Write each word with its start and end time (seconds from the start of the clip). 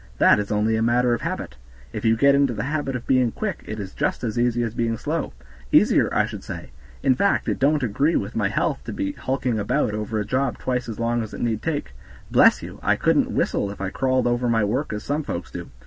that 0.17 0.39
is 0.39 0.51
only 0.51 0.75
a 0.75 0.81
matter 0.81 1.13
of 1.13 1.21
habit; 1.21 1.57
if 1.93 2.03
you 2.03 2.15
get 2.17 2.33
into 2.33 2.53
the 2.55 2.63
habit 2.63 2.95
of 2.95 3.05
being 3.05 3.31
quick 3.31 3.61
it 3.67 3.79
is 3.79 3.93
just 3.93 4.23
as 4.23 4.39
easy 4.39 4.63
as 4.63 4.73
being 4.73 4.97
slow; 4.97 5.31
easier, 5.71 6.09
I 6.11 6.25
should 6.25 6.43
say; 6.43 6.71
in 7.03 7.13
fact 7.13 7.47
it 7.47 7.59
don't 7.59 7.83
agree 7.83 8.15
with 8.15 8.35
my 8.35 8.47
health 8.49 8.83
to 8.85 8.93
be 8.93 9.11
hulking 9.11 9.59
about 9.59 9.93
over 9.93 10.19
a 10.19 10.25
job 10.25 10.57
twice 10.57 10.89
as 10.89 10.97
long 10.99 11.21
as 11.21 11.35
it 11.35 11.41
need 11.41 11.61
take. 11.61 11.91
Bless 12.31 12.63
you! 12.63 12.79
I 12.81 12.95
couldn't 12.95 13.29
whistle 13.29 13.69
if 13.69 13.79
I 13.79 13.91
crawled 13.91 14.25
over 14.25 14.49
my 14.49 14.63
work 14.63 14.91
as 14.91 15.03
some 15.03 15.21
folks 15.21 15.51
do! 15.51 15.69